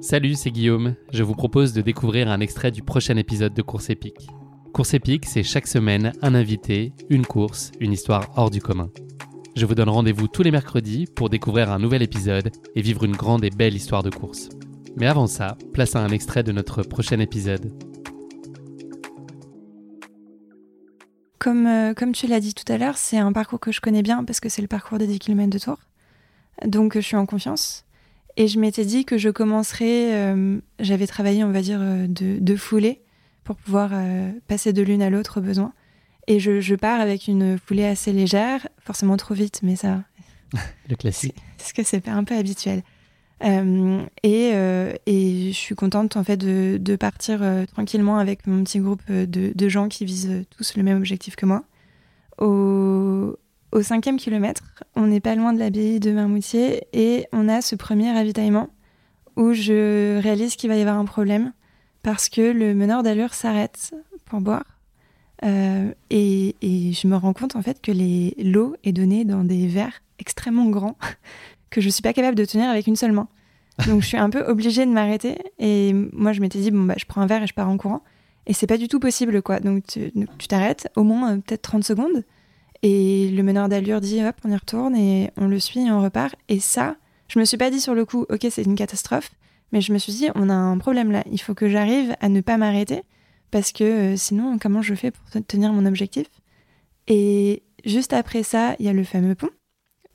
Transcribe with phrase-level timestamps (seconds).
[0.00, 0.94] Salut, c'est Guillaume.
[1.12, 4.26] Je vous propose de découvrir un extrait du prochain épisode de Course épique.
[4.72, 8.90] Course épique, c'est chaque semaine un invité, une course, une histoire hors du commun.
[9.54, 13.16] Je vous donne rendez-vous tous les mercredis pour découvrir un nouvel épisode et vivre une
[13.16, 14.48] grande et belle histoire de course.
[14.96, 17.70] Mais avant ça, place à un extrait de notre prochain épisode.
[21.38, 24.02] Comme, euh, comme tu l'as dit tout à l'heure, c'est un parcours que je connais
[24.02, 25.78] bien parce que c'est le parcours des 10 km de Tours.
[26.66, 27.84] Donc je suis en confiance.
[28.38, 32.38] Et je m'étais dit que je commencerais, euh, j'avais travaillé, on va dire, euh, de,
[32.38, 33.02] de foulée
[33.42, 35.72] pour pouvoir euh, passer de l'une à l'autre au besoin.
[36.28, 40.04] Et je, je, pars avec une foulée assez légère, forcément trop vite, mais ça.
[40.88, 41.34] Le classique.
[41.56, 42.82] Parce que c'est un peu habituel.
[43.42, 44.50] Euh, et,
[45.06, 47.40] et, je suis contente en fait de, de partir
[47.72, 51.46] tranquillement avec mon petit groupe de, de, gens qui visent tous le même objectif que
[51.46, 51.64] moi.
[52.38, 53.36] Au,
[53.72, 54.62] au cinquième kilomètre,
[54.96, 58.70] on n'est pas loin de l'abbaye de Marmoutier et on a ce premier ravitaillement
[59.36, 61.52] où je réalise qu'il va y avoir un problème
[62.02, 64.64] parce que le meneur d'allure s'arrête pour boire.
[65.44, 67.92] Euh, et, je me rends compte en fait que
[68.42, 70.96] l'eau est donnée dans des verres extrêmement grands
[71.70, 73.28] que je suis pas capable de tenir avec une seule main.
[73.86, 75.38] Donc je suis un peu obligée de m'arrêter.
[75.58, 77.76] Et moi je m'étais dit bon bah je prends un verre et je pars en
[77.76, 78.02] courant.
[78.46, 79.60] Et c'est pas du tout possible quoi.
[79.60, 82.24] Donc tu t'arrêtes au moins euh, peut-être 30 secondes.
[82.82, 86.00] Et le meneur d'allure dit hop, on y retourne et on le suit et on
[86.00, 86.34] repart.
[86.48, 86.96] Et ça,
[87.28, 89.30] je me suis pas dit sur le coup, ok, c'est une catastrophe,
[89.72, 91.24] mais je me suis dit, on a un problème là.
[91.30, 93.02] Il faut que j'arrive à ne pas m'arrêter
[93.50, 96.28] parce que euh, sinon, comment je fais pour tenir mon objectif?
[97.08, 99.50] Et juste après ça, il y a le fameux pont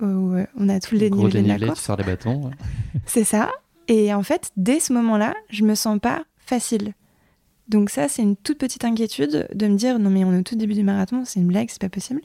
[0.00, 1.80] où euh, on a tout le dénivelé, de la course.
[1.80, 2.46] Tu sors les bâtons.
[2.46, 2.52] Ouais.
[3.06, 3.50] c'est ça.
[3.88, 6.94] Et en fait, dès ce moment-là, je me sens pas facile.
[7.68, 10.42] Donc ça, c'est une toute petite inquiétude de me dire non mais on est au
[10.42, 12.20] tout début du marathon, c'est une blague, c'est pas possible.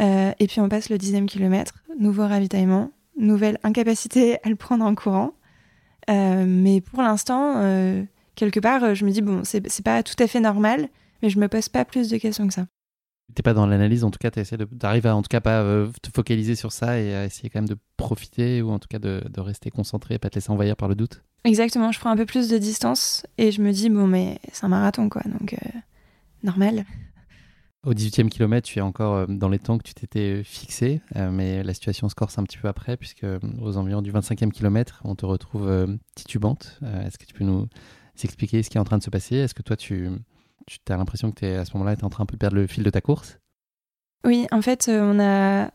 [0.00, 4.84] Euh, et puis on passe le dixième kilomètre, nouveau ravitaillement, nouvelle incapacité à le prendre
[4.84, 5.32] en courant.
[6.08, 8.02] Euh, mais pour l'instant, euh,
[8.34, 10.88] quelque part, je me dis, bon, c'est pas tout à fait normal,
[11.22, 12.66] mais je me pose pas plus de questions que ça.
[13.34, 14.40] T'es pas dans l'analyse, en tout cas, tu
[14.72, 17.58] d'arriver à en tout cas pas euh, te focaliser sur ça et à essayer quand
[17.58, 20.50] même de profiter ou en tout cas de, de rester concentré et pas te laisser
[20.50, 21.22] envahir par le doute.
[21.44, 24.64] Exactement, je prends un peu plus de distance et je me dis, bon, mais c'est
[24.64, 25.56] un marathon, quoi, donc
[26.42, 26.84] normal.
[27.88, 31.30] Au 18e kilomètre, tu es encore euh, dans les temps que tu t'étais fixé, euh,
[31.30, 34.50] mais la situation se corse un petit peu après, puisque euh, aux environs du 25e
[34.50, 36.78] kilomètre, on te retrouve titubante.
[37.06, 37.66] Est-ce que tu peux nous
[38.22, 39.36] expliquer ce qui est en train de se passer?
[39.36, 40.10] Est-ce que toi, tu,
[40.66, 42.66] tu as l'impression que es, à ce moment-là, tu es en train de perdre le
[42.66, 43.38] fil de ta course?
[44.22, 45.70] Oui, en fait, on a,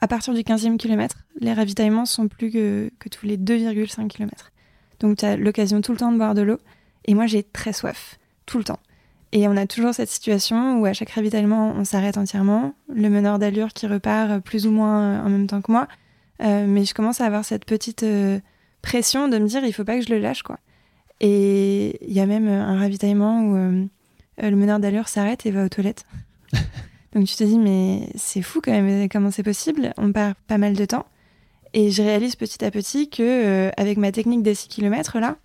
[0.00, 4.52] à partir du 15e kilomètre, les ravitaillements sont plus que, que tous les 2,5 km.
[5.00, 6.60] Donc, tu as l'occasion tout le temps de boire de l'eau.
[7.04, 8.80] Et moi, j'ai très soif, tout le temps.
[9.32, 12.74] Et on a toujours cette situation où à chaque ravitaillement, on s'arrête entièrement.
[12.94, 15.88] Le meneur d'allure qui repart plus ou moins en même temps que moi.
[16.42, 18.40] Euh, mais je commence à avoir cette petite euh,
[18.82, 20.58] pression de me dire il faut pas que je le lâche quoi.
[21.20, 23.84] Et il y a même un ravitaillement où euh,
[24.42, 26.04] le meneur d'allure s'arrête et va aux toilettes.
[27.14, 29.92] Donc tu te dis mais c'est fou quand même comment c'est possible?
[29.98, 31.06] On perd pas mal de temps.
[31.74, 35.36] Et je réalise petit à petit que avec ma technique des 6 km là,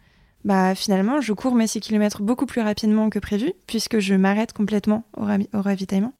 [0.47, 4.53] bah finalement, je cours mes 6 km beaucoup plus rapidement que prévu, puisque je m'arrête
[4.53, 6.13] complètement au, ravitaillement.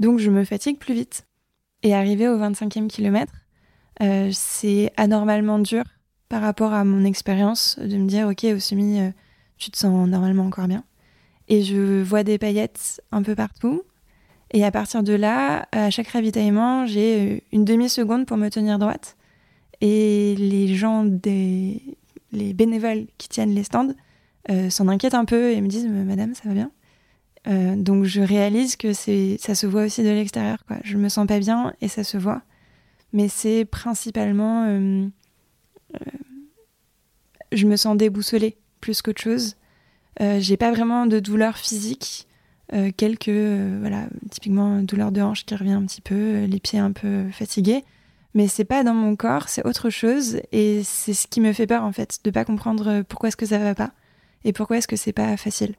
[0.00, 1.24] Donc je me fatigue plus vite.
[1.84, 3.34] Et arrivé au 25e kilomètre,
[4.02, 5.84] euh, c'est anormalement dur
[6.28, 9.10] par rapport à mon expérience de me dire, ok, au semi, euh,
[9.58, 10.82] tu te sens normalement encore bien.
[11.46, 13.84] Et je vois des paillettes un peu partout.
[14.50, 18.80] Et à partir de là, à chaque ravitaillement, j'ai euh, une demi-seconde pour me tenir
[18.80, 19.16] droite.
[19.80, 21.97] Et les gens des,
[22.32, 23.94] les bénévoles qui tiennent les stands
[24.50, 26.70] euh, s'en inquiètent un peu et me disent Madame, ça va bien?
[27.46, 30.64] Euh, Donc je réalise que ça se voit aussi de l'extérieur.
[30.66, 30.78] Quoi.
[30.84, 32.42] Je me sens pas bien et ça se voit.
[33.12, 35.06] Mais c'est principalement euh,
[37.52, 39.56] je me sens déboussolée plus qu'autre chose.
[40.20, 42.26] J'ai pas vraiment de douleur physique,
[42.96, 47.30] quelques, voilà, typiquement douleur de hanche qui revient un petit peu, les pieds un peu
[47.30, 47.84] fatigués.
[48.34, 50.40] Mais c'est pas dans mon corps, c'est autre chose.
[50.52, 53.46] Et c'est ce qui me fait peur, en fait, de pas comprendre pourquoi est-ce que
[53.46, 53.92] ça va pas
[54.44, 55.74] et pourquoi est-ce que c'est pas facile.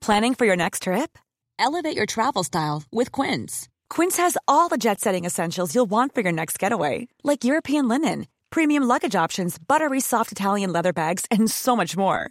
[0.00, 1.18] Planning for your next trip?
[1.58, 3.66] Elevate your travel style with Quince.
[3.90, 7.88] Quince has all the jet setting essentials you'll want for your next getaway, like European
[7.88, 12.30] linen, premium luggage options, buttery soft Italian leather bags, and so much more.